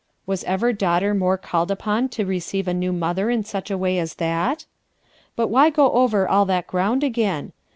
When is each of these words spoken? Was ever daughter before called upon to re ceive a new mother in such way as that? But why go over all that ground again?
Was 0.25 0.43
ever 0.45 0.73
daughter 0.73 1.13
before 1.13 1.37
called 1.37 1.69
upon 1.69 2.09
to 2.09 2.25
re 2.25 2.39
ceive 2.39 2.67
a 2.67 2.73
new 2.73 2.91
mother 2.91 3.29
in 3.29 3.43
such 3.43 3.69
way 3.69 3.99
as 3.99 4.15
that? 4.15 4.65
But 5.35 5.49
why 5.49 5.69
go 5.69 5.91
over 5.91 6.27
all 6.27 6.45
that 6.45 6.65
ground 6.65 7.03
again? 7.03 7.53